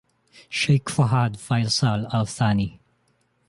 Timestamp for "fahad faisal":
0.85-2.11